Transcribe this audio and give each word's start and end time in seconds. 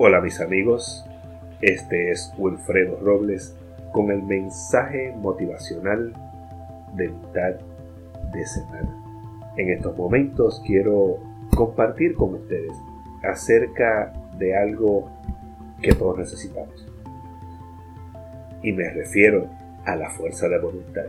Hola 0.00 0.20
mis 0.20 0.40
amigos, 0.40 1.04
este 1.60 2.12
es 2.12 2.32
Wilfredo 2.38 3.00
Robles 3.00 3.56
con 3.90 4.12
el 4.12 4.22
mensaje 4.22 5.12
motivacional 5.16 6.12
de 6.94 7.08
mitad 7.08 7.54
de 8.32 8.46
semana. 8.46 8.94
En 9.56 9.70
estos 9.70 9.96
momentos 9.96 10.62
quiero 10.64 11.18
compartir 11.52 12.14
con 12.14 12.34
ustedes 12.34 12.70
acerca 13.24 14.12
de 14.38 14.56
algo 14.56 15.10
que 15.82 15.92
todos 15.96 16.18
necesitamos. 16.18 16.86
Y 18.62 18.70
me 18.70 18.88
refiero 18.90 19.48
a 19.84 19.96
la 19.96 20.10
fuerza 20.10 20.48
de 20.48 20.60
voluntad. 20.60 21.06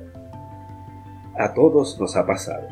A 1.38 1.54
todos 1.54 2.00
nos 2.00 2.18
ha 2.18 2.26
pasado, 2.26 2.68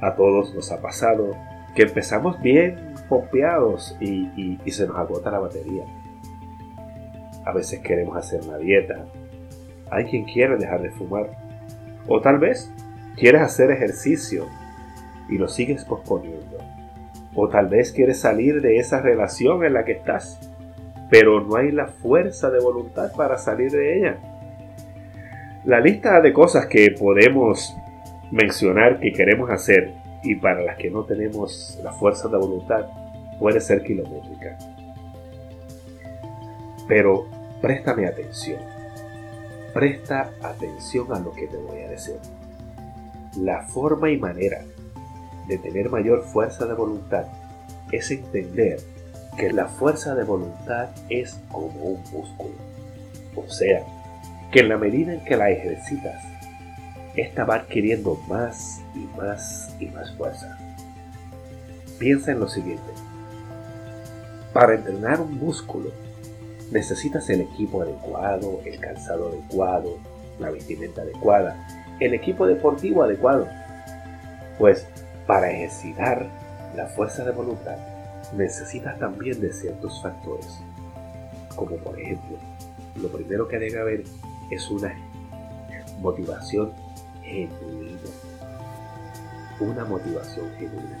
a 0.00 0.16
todos 0.16 0.54
nos 0.54 0.72
ha 0.72 0.80
pasado 0.80 1.36
que 1.74 1.82
empezamos 1.82 2.40
bien 2.40 2.94
pompeados 3.08 3.96
y, 4.00 4.58
se 4.70 4.86
nos 4.86 4.96
agota 4.96 5.30
la 5.30 5.38
batería. 5.38 5.84
A 7.44 7.52
veces 7.52 7.80
queremos 7.80 8.16
hacer 8.16 8.40
una 8.46 8.58
dieta. 8.58 9.04
Hay 9.90 10.04
quien 10.04 10.24
quiere 10.24 10.56
dejar 10.56 10.82
de 10.82 10.90
fumar. 10.90 11.30
O 12.06 12.20
tal 12.20 12.38
vez 12.38 12.72
quieres 13.16 13.42
hacer 13.42 13.70
ejercicio 13.70 14.46
y 15.28 15.38
lo 15.38 15.48
sigues 15.48 15.84
posponiendo. 15.84 16.58
O 17.34 17.48
tal 17.48 17.68
vez 17.68 17.92
quieres 17.92 18.20
salir 18.20 18.60
de 18.60 18.76
esa 18.76 19.00
relación 19.00 19.64
en 19.64 19.74
la 19.74 19.84
que 19.84 19.92
estás, 19.92 20.38
pero 21.10 21.40
no 21.40 21.56
hay 21.56 21.72
la 21.72 21.88
fuerza 21.88 22.50
de 22.50 22.60
voluntad 22.60 23.12
para 23.16 23.38
salir 23.38 23.70
de 23.70 23.98
ella. 23.98 24.16
La 25.64 25.80
lista 25.80 26.20
de 26.20 26.32
cosas 26.32 26.66
que 26.66 26.90
podemos 26.98 27.76
mencionar 28.30 29.00
que 29.00 29.12
queremos 29.12 29.50
hacer 29.50 30.01
y 30.22 30.36
para 30.36 30.62
las 30.62 30.76
que 30.76 30.90
no 30.90 31.04
tenemos 31.04 31.78
la 31.82 31.92
fuerza 31.92 32.28
de 32.28 32.38
voluntad 32.38 32.86
puede 33.38 33.60
ser 33.60 33.82
kilométrica. 33.82 34.58
Pero 36.88 37.26
préstame 37.60 38.06
atención. 38.06 38.60
Presta 39.72 40.30
atención 40.42 41.12
a 41.12 41.18
lo 41.18 41.32
que 41.32 41.46
te 41.46 41.56
voy 41.56 41.80
a 41.80 41.88
decir. 41.88 42.16
La 43.36 43.62
forma 43.62 44.10
y 44.10 44.18
manera 44.18 44.62
de 45.48 45.58
tener 45.58 45.88
mayor 45.88 46.24
fuerza 46.24 46.66
de 46.66 46.74
voluntad 46.74 47.24
es 47.90 48.10
entender 48.10 48.80
que 49.36 49.52
la 49.52 49.66
fuerza 49.66 50.14
de 50.14 50.24
voluntad 50.24 50.90
es 51.08 51.40
como 51.50 51.68
un 51.68 52.02
músculo. 52.12 52.54
O 53.34 53.48
sea, 53.48 53.82
que 54.50 54.60
en 54.60 54.68
la 54.68 54.76
medida 54.76 55.14
en 55.14 55.24
que 55.24 55.36
la 55.36 55.50
ejercitas, 55.50 56.22
esta 57.16 57.44
va 57.44 57.56
adquiriendo 57.56 58.14
más 58.28 58.80
y 58.94 59.06
más 59.18 59.74
y 59.78 59.86
más 59.86 60.14
fuerza. 60.16 60.58
Piensa 61.98 62.32
en 62.32 62.40
lo 62.40 62.48
siguiente. 62.48 62.82
Para 64.52 64.74
entrenar 64.74 65.20
un 65.20 65.38
músculo 65.38 65.90
necesitas 66.70 67.28
el 67.30 67.42
equipo 67.42 67.82
adecuado, 67.82 68.60
el 68.64 68.80
calzado 68.80 69.28
adecuado, 69.28 69.98
la 70.38 70.50
vestimenta 70.50 71.02
adecuada, 71.02 71.56
el 72.00 72.14
equipo 72.14 72.46
deportivo 72.46 73.02
adecuado. 73.02 73.46
Pues 74.58 74.86
para 75.26 75.50
ejercitar 75.50 76.26
la 76.74 76.86
fuerza 76.86 77.24
de 77.24 77.32
voluntad 77.32 77.76
necesitas 78.34 78.98
también 78.98 79.40
de 79.40 79.52
ciertos 79.52 80.02
factores, 80.02 80.58
como 81.54 81.76
por 81.76 81.98
ejemplo, 82.00 82.38
lo 83.00 83.08
primero 83.08 83.46
que 83.46 83.58
debe 83.58 83.80
haber 83.80 84.04
es 84.50 84.70
una 84.70 84.94
motivación 86.00 86.72
genuina. 87.32 87.98
Una 89.60 89.84
motivación 89.84 90.50
genuina. 90.58 90.98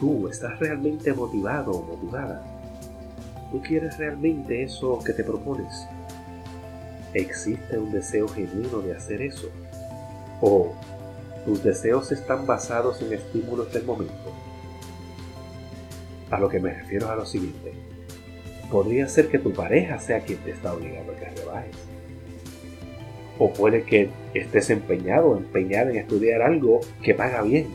Tú 0.00 0.28
estás 0.28 0.58
realmente 0.58 1.12
motivado 1.12 1.70
o 1.72 1.82
motivada 1.82 2.42
¿Tú 3.54 3.62
quieres 3.62 3.98
realmente 3.98 4.64
eso 4.64 4.98
que 5.06 5.12
te 5.12 5.22
propones? 5.22 5.86
¿Existe 7.12 7.78
un 7.78 7.92
deseo 7.92 8.26
genuino 8.26 8.80
de 8.80 8.96
hacer 8.96 9.22
eso? 9.22 9.48
¿O 10.40 10.74
tus 11.44 11.62
deseos 11.62 12.10
están 12.10 12.46
basados 12.46 13.00
en 13.00 13.12
estímulos 13.12 13.72
del 13.72 13.84
momento? 13.84 14.32
A 16.32 16.40
lo 16.40 16.48
que 16.48 16.58
me 16.58 16.74
refiero 16.74 17.08
a 17.08 17.14
lo 17.14 17.24
siguiente. 17.24 17.74
Podría 18.72 19.06
ser 19.06 19.28
que 19.28 19.38
tu 19.38 19.52
pareja 19.52 20.00
sea 20.00 20.24
quien 20.24 20.40
te 20.40 20.50
está 20.50 20.74
obligando 20.74 21.12
a 21.12 21.14
que 21.14 21.26
rebajes. 21.26 21.76
O 23.38 23.52
puede 23.52 23.82
que 23.82 24.10
estés 24.32 24.70
empeñado 24.70 25.30
o 25.30 25.36
empeñada 25.36 25.90
en 25.90 25.96
estudiar 25.96 26.42
algo 26.42 26.80
que 27.02 27.14
paga 27.14 27.42
bien, 27.42 27.68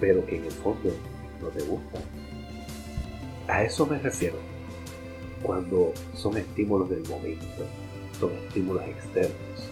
pero 0.00 0.26
que 0.26 0.36
en 0.36 0.44
el 0.44 0.52
fondo 0.52 0.90
no 1.40 1.48
te 1.48 1.62
gusta. 1.62 2.00
A 3.48 3.62
eso 3.62 3.86
me 3.86 3.98
refiero 3.98 4.36
cuando 5.42 5.92
son 6.14 6.36
estímulos 6.38 6.88
del 6.88 7.06
momento, 7.06 7.44
son 8.18 8.32
estímulos 8.46 8.82
externos. 8.84 9.70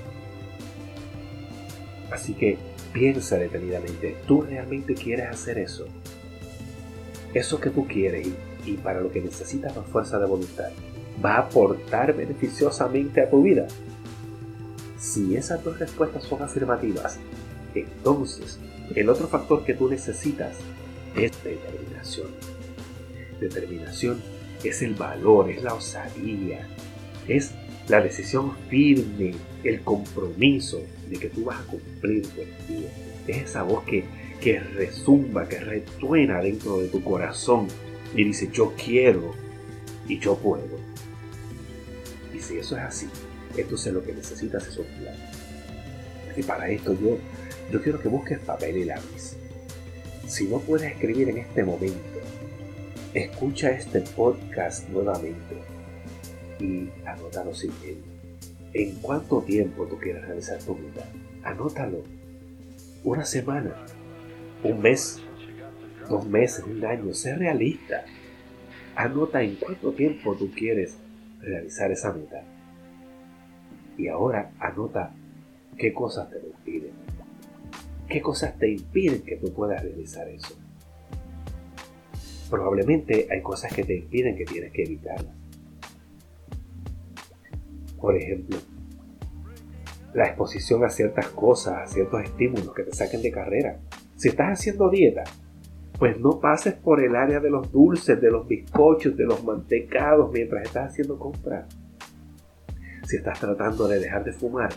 Así 2.10 2.34
que 2.34 2.58
piensa 2.92 3.38
detenidamente, 3.38 4.16
¿tú 4.26 4.42
realmente 4.42 4.94
quieres 4.94 5.28
hacer 5.28 5.58
eso? 5.58 5.86
Eso 7.32 7.58
que 7.58 7.70
tú 7.70 7.86
quieres 7.86 8.28
y, 8.66 8.74
para 8.74 9.00
lo 9.00 9.10
que 9.10 9.22
necesitas 9.22 9.74
más 9.74 9.86
fuerza 9.86 10.18
de 10.18 10.26
voluntad, 10.26 10.68
¿va 11.24 11.36
a 11.36 11.40
aportar 11.40 12.14
beneficiosamente 12.14 13.22
a 13.22 13.30
tu 13.30 13.42
vida? 13.42 13.66
Si 15.02 15.34
esas 15.34 15.64
dos 15.64 15.80
respuestas 15.80 16.22
son 16.22 16.42
afirmativas, 16.42 17.18
entonces 17.74 18.60
el 18.94 19.08
otro 19.08 19.26
factor 19.26 19.64
que 19.64 19.74
tú 19.74 19.90
necesitas 19.90 20.56
es 21.16 21.32
determinación. 21.42 22.28
Determinación 23.40 24.22
es 24.62 24.80
el 24.80 24.94
valor, 24.94 25.50
es 25.50 25.60
la 25.64 25.74
osadía, 25.74 26.68
es 27.26 27.50
la 27.88 28.00
decisión 28.00 28.56
firme, 28.70 29.34
el 29.64 29.80
compromiso 29.80 30.80
de 31.10 31.18
que 31.18 31.30
tú 31.30 31.46
vas 31.46 31.58
a 31.58 31.64
cumplir 31.64 32.22
tu 32.28 32.40
objetivo. 32.40 32.88
Es 33.26 33.38
esa 33.38 33.64
voz 33.64 33.82
que, 33.82 34.04
que 34.40 34.60
resumba, 34.60 35.48
que 35.48 35.58
retuena 35.58 36.40
dentro 36.40 36.78
de 36.78 36.86
tu 36.86 37.02
corazón 37.02 37.66
y 38.14 38.22
dice 38.22 38.50
yo 38.52 38.72
quiero 38.76 39.34
y 40.06 40.20
yo 40.20 40.36
puedo. 40.36 40.78
Y 42.32 42.38
si 42.38 42.58
eso 42.58 42.76
es 42.76 42.82
así, 42.84 43.08
entonces 43.60 43.92
lo 43.92 44.02
que 44.02 44.12
necesitas 44.12 44.66
es 44.66 44.76
un 44.76 44.86
plan. 44.86 45.14
Y 46.36 46.42
para 46.42 46.68
esto 46.70 46.96
yo, 47.00 47.18
yo 47.70 47.82
quiero 47.82 48.00
que 48.00 48.08
busques 48.08 48.38
papel 48.38 48.78
y 48.78 48.84
lápiz. 48.84 49.36
Si 50.26 50.46
no 50.46 50.58
puedes 50.60 50.90
escribir 50.90 51.28
en 51.28 51.38
este 51.38 51.62
momento, 51.62 52.22
Escucha 53.14 53.70
este 53.72 54.00
podcast 54.00 54.88
nuevamente 54.88 55.56
y 56.58 56.88
anota 57.04 57.44
lo 57.44 57.54
siguiente. 57.54 58.08
¿En 58.72 58.94
cuánto 59.02 59.42
tiempo 59.42 59.84
tú 59.84 59.98
quieres 59.98 60.24
realizar 60.24 60.58
tu 60.62 60.76
vida? 60.76 61.06
Anótalo. 61.42 61.98
Una 63.04 63.26
semana, 63.26 63.74
un 64.64 64.80
mes, 64.80 65.20
dos 66.08 66.24
meses, 66.24 66.64
un 66.64 66.82
año. 66.82 67.12
Sé 67.12 67.34
realista. 67.34 68.06
Anota 68.96 69.42
en 69.42 69.56
cuánto 69.56 69.92
tiempo 69.92 70.34
tú 70.34 70.50
quieres 70.50 70.96
realizar 71.42 71.92
esa 71.92 72.14
meta. 72.14 72.42
Y 73.96 74.08
ahora 74.08 74.52
anota 74.58 75.14
qué 75.76 75.92
cosas 75.92 76.30
te 76.30 76.40
lo 76.40 76.48
impiden. 76.48 76.92
¿Qué 78.08 78.20
cosas 78.20 78.58
te 78.58 78.70
impiden 78.70 79.22
que 79.22 79.36
tú 79.36 79.52
puedas 79.52 79.82
realizar 79.82 80.28
eso? 80.28 80.54
probablemente 82.52 83.28
hay 83.30 83.40
cosas 83.40 83.72
que 83.72 83.82
te 83.82 83.96
impiden 83.96 84.36
que 84.36 84.44
tienes 84.44 84.72
que 84.72 84.82
evitarlas. 84.82 85.34
Por 87.98 88.14
ejemplo, 88.14 88.58
la 90.12 90.26
exposición 90.26 90.84
a 90.84 90.90
ciertas 90.90 91.28
cosas, 91.28 91.78
a 91.78 91.86
ciertos 91.86 92.22
estímulos 92.22 92.74
que 92.74 92.82
te 92.82 92.94
saquen 92.94 93.22
de 93.22 93.32
carrera. 93.32 93.80
Si 94.16 94.28
estás 94.28 94.60
haciendo 94.60 94.90
dieta, 94.90 95.24
pues 95.98 96.20
no 96.20 96.40
pases 96.40 96.74
por 96.74 97.02
el 97.02 97.16
área 97.16 97.40
de 97.40 97.48
los 97.48 97.72
dulces, 97.72 98.20
de 98.20 98.30
los 98.30 98.46
bizcochos, 98.46 99.16
de 99.16 99.24
los 99.24 99.42
mantecados 99.42 100.30
mientras 100.30 100.64
estás 100.64 100.90
haciendo 100.90 101.18
compras. 101.18 101.74
Si 103.12 103.18
estás 103.18 103.38
tratando 103.38 103.86
de 103.88 103.98
dejar 104.00 104.24
de 104.24 104.32
fumar, 104.32 104.70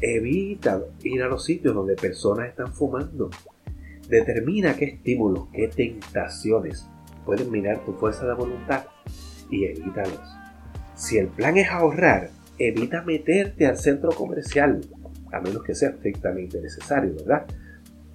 evita 0.00 0.82
ir 1.04 1.22
a 1.22 1.28
los 1.28 1.44
sitios 1.44 1.72
donde 1.72 1.94
personas 1.94 2.48
están 2.48 2.72
fumando. 2.72 3.30
Determina 4.08 4.74
qué 4.74 4.86
estímulos, 4.86 5.46
qué 5.52 5.68
tentaciones 5.68 6.90
pueden 7.24 7.48
minar 7.48 7.84
tu 7.84 7.92
fuerza 7.92 8.26
de 8.26 8.34
voluntad 8.34 8.86
y 9.50 9.66
evítalos. 9.66 10.18
Si 10.96 11.16
el 11.16 11.28
plan 11.28 11.58
es 11.58 11.70
ahorrar, 11.70 12.30
evita 12.58 13.02
meterte 13.02 13.68
al 13.68 13.78
centro 13.78 14.10
comercial, 14.10 14.80
a 15.32 15.40
menos 15.40 15.62
que 15.62 15.76
sea 15.76 15.90
estrictamente 15.90 16.60
necesario, 16.60 17.14
¿verdad? 17.14 17.46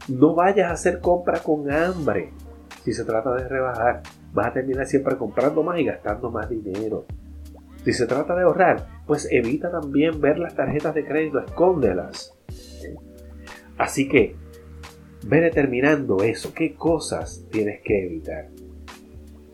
No 0.09 0.35
vayas 0.35 0.69
a 0.69 0.73
hacer 0.73 0.99
compra 0.99 1.39
con 1.39 1.71
hambre. 1.71 2.33
Si 2.83 2.91
se 2.91 3.05
trata 3.05 3.33
de 3.35 3.47
rebajar, 3.47 4.03
vas 4.33 4.47
a 4.47 4.51
terminar 4.51 4.85
siempre 4.85 5.15
comprando 5.15 5.63
más 5.63 5.79
y 5.79 5.85
gastando 5.85 6.29
más 6.29 6.49
dinero. 6.49 7.05
Si 7.85 7.93
se 7.93 8.05
trata 8.05 8.35
de 8.35 8.41
ahorrar, 8.41 8.94
pues 9.05 9.27
evita 9.31 9.71
también 9.71 10.19
ver 10.19 10.39
las 10.39 10.55
tarjetas 10.55 10.95
de 10.95 11.05
crédito, 11.05 11.39
escóndelas. 11.39 12.35
Así 13.77 14.07
que 14.07 14.35
ve 15.25 15.41
determinando 15.41 16.23
eso, 16.23 16.53
qué 16.53 16.75
cosas 16.75 17.45
tienes 17.51 17.81
que 17.81 18.05
evitar. 18.05 18.49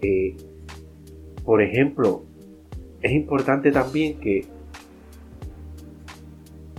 Eh, 0.01 0.35
por 1.43 1.61
ejemplo, 1.61 2.23
es 3.01 3.11
importante 3.11 3.71
también 3.71 4.19
que 4.19 4.45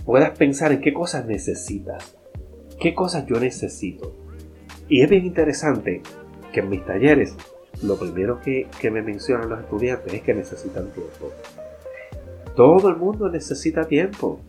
puedas 0.05 0.37
pensar 0.37 0.71
en 0.71 0.81
qué 0.81 0.93
cosas 0.93 1.25
necesitas, 1.25 2.17
qué 2.79 2.93
cosas 2.93 3.25
yo 3.25 3.39
necesito. 3.39 4.15
Y 4.87 5.01
es 5.01 5.09
bien 5.09 5.25
interesante 5.25 6.01
que 6.51 6.59
en 6.61 6.69
mis 6.69 6.85
talleres 6.85 7.35
lo 7.81 7.97
primero 7.97 8.39
que, 8.39 8.67
que 8.79 8.91
me 8.91 9.01
mencionan 9.01 9.49
los 9.49 9.59
estudiantes 9.59 10.13
es 10.13 10.21
que 10.21 10.33
necesitan 10.33 10.91
tiempo. 10.91 11.31
Todo 12.55 12.89
el 12.89 12.97
mundo 12.97 13.29
necesita 13.29 13.85
tiempo. 13.85 14.39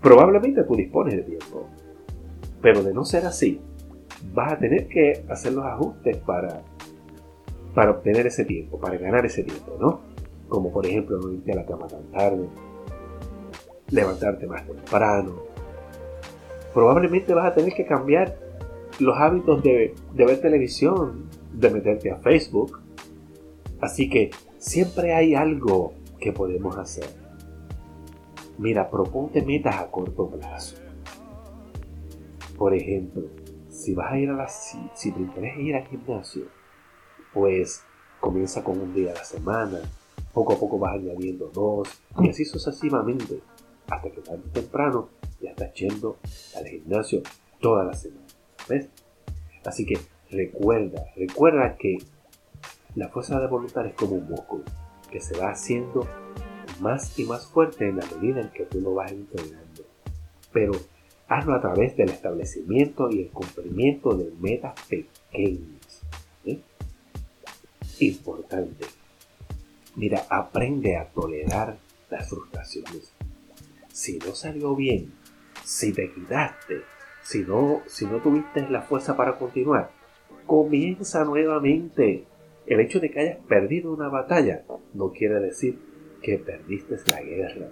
Probablemente 0.00 0.62
tú 0.62 0.76
dispones 0.76 1.16
de 1.16 1.22
tiempo. 1.22 1.66
Pero 2.62 2.82
de 2.82 2.94
no 2.94 3.04
ser 3.04 3.26
así, 3.26 3.60
vas 4.32 4.52
a 4.52 4.58
tener 4.58 4.86
que 4.86 5.24
hacer 5.28 5.52
los 5.52 5.64
ajustes 5.64 6.16
para, 6.18 6.62
para 7.74 7.90
obtener 7.92 8.26
ese 8.26 8.44
tiempo, 8.44 8.78
para 8.78 8.96
ganar 8.98 9.24
ese 9.26 9.42
tiempo, 9.42 9.76
¿no? 9.80 10.00
Como 10.48 10.72
por 10.72 10.86
ejemplo 10.86 11.18
no 11.18 11.32
irte 11.32 11.52
a 11.52 11.56
la 11.56 11.64
cama 11.64 11.86
tan 11.88 12.02
tarde, 12.10 12.48
levantarte 13.90 14.46
más 14.46 14.66
temprano. 14.66 15.34
Probablemente 16.74 17.34
vas 17.34 17.46
a 17.46 17.54
tener 17.54 17.72
que 17.72 17.86
cambiar 17.86 18.36
los 19.00 19.16
hábitos 19.16 19.62
de, 19.62 19.94
de 20.14 20.24
ver 20.24 20.40
televisión, 20.40 21.24
de 21.52 21.70
meterte 21.70 22.10
a 22.10 22.16
Facebook. 22.16 22.78
Así 23.80 24.08
que 24.10 24.30
siempre 24.58 25.14
hay 25.14 25.34
algo 25.34 25.94
que 26.20 26.32
podemos 26.32 26.76
hacer. 26.76 27.08
Mira, 28.58 28.90
proponte 28.90 29.42
metas 29.42 29.76
a 29.76 29.90
corto 29.90 30.28
plazo. 30.28 30.76
Por 32.56 32.74
ejemplo, 32.74 33.22
si 33.70 33.94
vas 33.94 34.12
a 34.12 34.18
ir 34.18 34.28
a 34.28 34.34
la 34.34 34.48
si, 34.48 34.78
te 34.94 35.18
interesa 35.18 35.58
ir 35.58 35.74
al 35.74 35.86
gimnasio, 35.86 36.44
pues 37.32 37.82
comienza 38.20 38.62
con 38.62 38.78
un 38.78 38.92
día 38.92 39.12
a 39.12 39.14
la 39.14 39.24
semana, 39.24 39.78
poco 40.34 40.52
a 40.52 40.58
poco 40.58 40.78
vas 40.78 40.94
añadiendo 40.94 41.50
dos, 41.54 41.88
y 42.18 42.28
así 42.28 42.44
sucesivamente, 42.44 43.40
hasta 43.88 44.10
que 44.10 44.20
tarde 44.20 44.42
temprano 44.52 45.08
ya 45.40 45.50
estás 45.50 45.72
yendo 45.72 46.18
al 46.54 46.66
gimnasio 46.66 47.22
toda 47.60 47.84
la 47.84 47.94
semana. 47.94 48.26
¿Ves? 48.68 48.90
Así 49.64 49.86
que 49.86 49.98
recuerda, 50.30 51.06
recuerda 51.16 51.76
que 51.76 51.96
la 52.94 53.08
fuerza 53.08 53.40
de 53.40 53.46
voluntad 53.46 53.86
es 53.86 53.94
como 53.94 54.16
un 54.16 54.28
músculo 54.28 54.64
que 55.10 55.20
se 55.20 55.38
va 55.38 55.50
haciendo 55.50 56.06
más 56.80 57.18
y 57.18 57.24
más 57.24 57.46
fuerte 57.46 57.88
en 57.88 57.96
la 57.96 58.06
medida 58.16 58.40
en 58.40 58.50
que 58.50 58.64
tú 58.64 58.80
lo 58.80 58.94
vas 58.94 59.12
entrenando. 59.12 59.84
Pero 60.52 60.72
hazlo 61.28 61.54
a 61.54 61.60
través 61.60 61.96
del 61.96 62.10
establecimiento 62.10 63.10
y 63.10 63.22
el 63.22 63.28
cumplimiento 63.30 64.16
de 64.16 64.32
metas 64.40 64.74
pequeñas. 64.88 66.02
Importante. 68.00 68.86
Mira, 69.94 70.24
aprende 70.30 70.96
a 70.96 71.06
tolerar 71.10 71.76
las 72.08 72.28
frustraciones. 72.28 73.12
Si 73.92 74.18
no 74.18 74.34
salió 74.34 74.74
bien, 74.74 75.12
si 75.64 75.92
te 75.92 76.10
quitaste, 76.10 76.82
si 77.22 77.40
no, 77.40 77.82
si 77.86 78.06
no 78.06 78.18
tuviste 78.22 78.68
la 78.70 78.82
fuerza 78.82 79.16
para 79.16 79.36
continuar, 79.36 79.90
comienza 80.46 81.24
nuevamente. 81.24 82.24
El 82.70 82.78
hecho 82.78 83.00
de 83.00 83.10
que 83.10 83.18
hayas 83.18 83.38
perdido 83.48 83.92
una 83.92 84.08
batalla 84.08 84.62
no 84.94 85.10
quiere 85.10 85.40
decir 85.40 85.76
que 86.22 86.38
perdiste 86.38 86.94
la 87.10 87.20
guerra. 87.20 87.66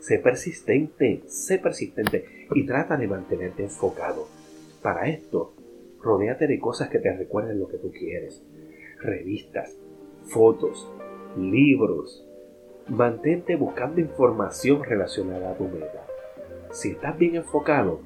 Sé 0.00 0.18
persistente, 0.18 1.22
sé 1.28 1.60
persistente 1.60 2.48
y 2.52 2.66
trata 2.66 2.96
de 2.96 3.06
mantenerte 3.06 3.62
enfocado. 3.62 4.26
Para 4.82 5.08
esto, 5.08 5.54
rodéate 6.02 6.48
de 6.48 6.58
cosas 6.58 6.88
que 6.88 6.98
te 6.98 7.16
recuerden 7.16 7.60
lo 7.60 7.68
que 7.68 7.78
tú 7.78 7.92
quieres. 7.92 8.44
Revistas, 8.98 9.78
fotos, 10.24 10.92
libros. 11.38 12.28
Mantente 12.88 13.54
buscando 13.54 14.00
información 14.00 14.82
relacionada 14.82 15.52
a 15.52 15.56
tu 15.56 15.68
meta. 15.68 16.04
Si 16.72 16.90
estás 16.90 17.16
bien 17.16 17.36
enfocado, 17.36 18.00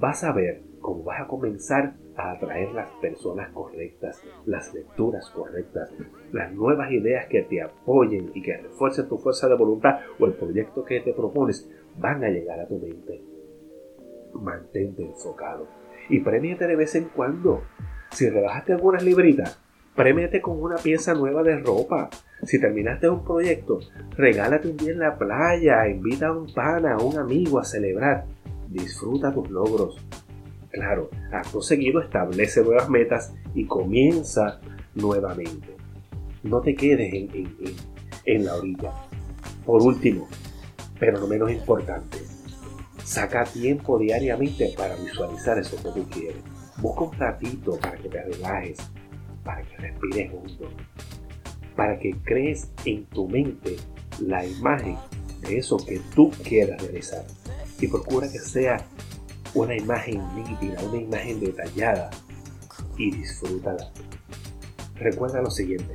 vas 0.00 0.24
a 0.24 0.32
ver 0.32 0.60
cómo 0.80 1.04
vas 1.04 1.20
a 1.20 1.28
comenzar 1.28 1.94
a 2.16 2.32
atraer 2.32 2.72
las 2.72 2.90
personas 3.00 3.50
correctas, 3.52 4.22
las 4.46 4.72
lecturas 4.74 5.28
correctas, 5.30 5.90
las 6.32 6.52
nuevas 6.52 6.90
ideas 6.92 7.26
que 7.26 7.42
te 7.42 7.62
apoyen 7.62 8.30
y 8.34 8.42
que 8.42 8.56
refuercen 8.56 9.08
tu 9.08 9.18
fuerza 9.18 9.48
de 9.48 9.56
voluntad 9.56 10.00
o 10.18 10.26
el 10.26 10.34
proyecto 10.34 10.84
que 10.84 11.00
te 11.00 11.12
propones 11.12 11.68
van 11.98 12.22
a 12.24 12.28
llegar 12.28 12.60
a 12.60 12.66
tu 12.66 12.78
mente. 12.78 13.22
Mantente 14.34 15.02
enfocado 15.02 15.66
y 16.08 16.20
premiate 16.20 16.66
de 16.66 16.76
vez 16.76 16.94
en 16.94 17.04
cuando. 17.04 17.62
Si 18.10 18.28
rebajaste 18.28 18.72
algunas 18.72 19.02
libritas, 19.02 19.60
premiate 19.94 20.40
con 20.40 20.62
una 20.62 20.76
pieza 20.76 21.14
nueva 21.14 21.42
de 21.42 21.58
ropa. 21.58 22.10
Si 22.42 22.60
terminaste 22.60 23.08
un 23.08 23.24
proyecto, 23.24 23.80
regálate 24.16 24.68
un 24.68 24.76
día 24.76 24.92
en 24.92 24.98
la 25.00 25.16
playa, 25.16 25.88
invita 25.88 26.28
a 26.28 26.32
un 26.32 26.52
pana, 26.52 26.94
a 26.94 27.02
un 27.02 27.18
amigo 27.18 27.58
a 27.58 27.64
celebrar. 27.64 28.24
Disfruta 28.68 29.32
tus 29.32 29.50
logros 29.50 30.04
Claro, 30.74 31.08
acto 31.30 31.62
seguido 31.62 32.00
establece 32.00 32.60
nuevas 32.64 32.90
metas 32.90 33.32
y 33.54 33.64
comienza 33.64 34.60
nuevamente. 34.96 35.76
No 36.42 36.60
te 36.62 36.74
quedes 36.74 37.14
en, 38.24 38.44
la 38.44 38.56
orilla. 38.56 38.90
Por 39.64 39.82
último, 39.82 40.26
pero 40.98 41.20
no 41.20 41.28
menos 41.28 41.52
importante, 41.52 42.18
saca 43.04 43.44
tiempo 43.44 44.00
diariamente 44.00 44.74
para 44.76 44.96
visualizar 44.96 45.60
eso 45.60 45.76
que 45.76 46.00
tú 46.00 46.08
quieres. 46.10 46.42
Busca 46.78 47.04
un 47.04 47.12
ratito 47.12 47.78
para 47.78 47.96
que 47.96 48.08
te 48.08 48.24
relajes, 48.24 48.78
para 49.44 49.62
que 49.62 49.76
respires 49.76 50.32
hondo, 50.32 50.70
para 51.76 52.00
que 52.00 52.16
crees 52.24 52.72
en 52.84 53.04
tu 53.04 53.28
mente 53.28 53.76
la 54.18 54.44
imagen 54.44 54.96
de 55.40 55.58
eso 55.58 55.76
que 55.76 56.00
tú 56.16 56.32
quieras 56.42 56.82
realizar. 56.82 57.24
Y 57.80 57.86
procura 57.86 58.26
que 58.26 58.40
sea 58.40 58.84
una 59.54 59.76
imagen 59.76 60.22
nítida, 60.34 60.82
una 60.82 61.00
imagen 61.00 61.40
detallada 61.40 62.10
y 62.96 63.10
disfrútala. 63.10 63.90
Recuerda 64.96 65.42
lo 65.42 65.50
siguiente, 65.50 65.94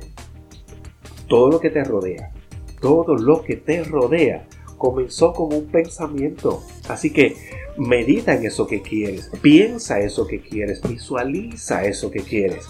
todo 1.28 1.50
lo 1.50 1.60
que 1.60 1.70
te 1.70 1.84
rodea, 1.84 2.32
todo 2.80 3.14
lo 3.16 3.42
que 3.42 3.56
te 3.56 3.84
rodea 3.84 4.46
comenzó 4.78 5.32
como 5.32 5.58
un 5.58 5.66
pensamiento. 5.66 6.62
Así 6.88 7.12
que 7.12 7.36
medita 7.76 8.34
en 8.34 8.46
eso 8.46 8.66
que 8.66 8.82
quieres, 8.82 9.30
piensa 9.42 10.00
eso 10.00 10.26
que 10.26 10.40
quieres, 10.40 10.82
visualiza 10.82 11.84
eso 11.84 12.10
que 12.10 12.20
quieres. 12.20 12.64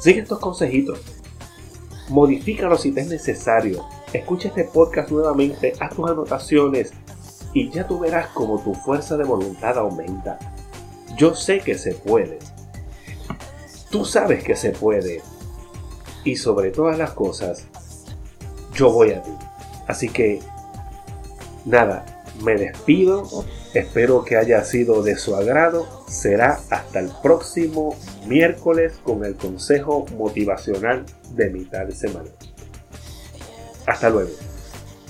Sigue 0.00 0.20
estos 0.20 0.38
consejitos. 0.38 1.00
Modifícalo 2.08 2.76
si 2.78 2.92
te 2.92 3.00
es 3.00 3.08
necesario. 3.08 3.84
Escucha 4.12 4.48
este 4.48 4.64
podcast 4.64 5.10
nuevamente, 5.10 5.72
haz 5.80 5.94
tus 5.94 6.08
anotaciones, 6.10 6.92
y 7.56 7.70
ya 7.70 7.86
tú 7.86 7.98
verás 7.98 8.26
como 8.34 8.60
tu 8.60 8.74
fuerza 8.74 9.16
de 9.16 9.24
voluntad 9.24 9.78
aumenta. 9.78 10.38
Yo 11.16 11.34
sé 11.34 11.60
que 11.60 11.78
se 11.78 11.94
puede. 11.94 12.38
Tú 13.88 14.04
sabes 14.04 14.44
que 14.44 14.54
se 14.54 14.72
puede. 14.72 15.22
Y 16.22 16.36
sobre 16.36 16.70
todas 16.70 16.98
las 16.98 17.12
cosas, 17.12 17.64
yo 18.74 18.92
voy 18.92 19.12
a 19.12 19.22
ti. 19.22 19.30
Así 19.86 20.10
que, 20.10 20.40
nada, 21.64 22.04
me 22.44 22.56
despido. 22.56 23.26
Espero 23.72 24.22
que 24.22 24.36
haya 24.36 24.62
sido 24.62 25.02
de 25.02 25.16
su 25.16 25.34
agrado. 25.34 26.04
Será 26.08 26.60
hasta 26.68 27.00
el 27.00 27.10
próximo 27.22 27.96
miércoles 28.26 29.00
con 29.02 29.24
el 29.24 29.34
consejo 29.34 30.04
motivacional 30.18 31.06
de 31.30 31.48
mitad 31.48 31.86
de 31.86 31.94
semana. 31.94 32.28
Hasta 33.86 34.10
luego. 34.10 34.32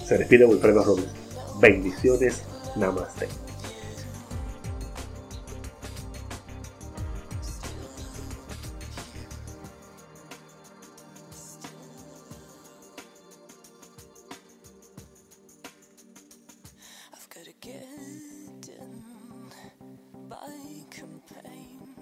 Se 0.06 0.16
despide 0.16 0.46
Wilfredo 0.46 0.84
Romero. 0.84 1.25
Bendiciones. 1.60 2.42
Namaste. 2.76 3.28
by 20.28 20.86
campaign. 20.90 21.94